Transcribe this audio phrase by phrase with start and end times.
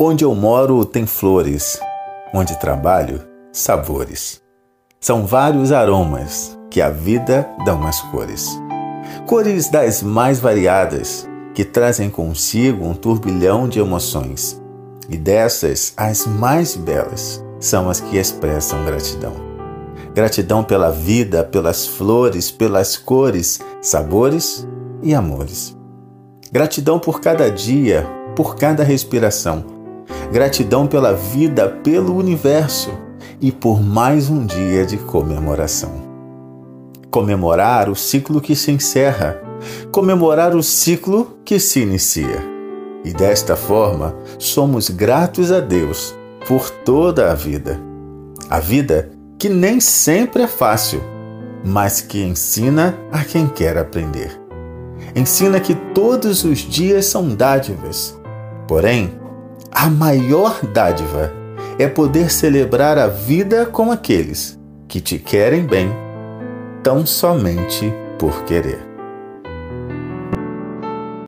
[0.00, 1.76] Onde eu moro tem flores,
[2.32, 3.20] onde trabalho,
[3.52, 4.40] sabores.
[5.00, 8.48] São vários aromas que a vida dão as cores.
[9.26, 14.62] Cores das mais variadas, que trazem consigo um turbilhão de emoções.
[15.08, 19.32] E dessas, as mais belas são as que expressam gratidão.
[20.14, 24.64] Gratidão pela vida, pelas flores, pelas cores, sabores
[25.02, 25.76] e amores.
[26.52, 29.77] Gratidão por cada dia, por cada respiração.
[30.32, 32.90] Gratidão pela vida, pelo universo
[33.40, 35.90] e por mais um dia de comemoração.
[37.10, 39.40] Comemorar o ciclo que se encerra,
[39.90, 42.42] comemorar o ciclo que se inicia.
[43.04, 46.14] E desta forma, somos gratos a Deus
[46.46, 47.80] por toda a vida.
[48.50, 51.00] A vida que nem sempre é fácil,
[51.64, 54.40] mas que ensina a quem quer aprender.
[55.14, 58.18] Ensina que todos os dias são dádivas.
[58.66, 59.12] Porém,
[59.80, 61.32] a maior dádiva
[61.78, 65.88] é poder celebrar a vida com aqueles que te querem bem,
[66.82, 68.87] tão somente por querer.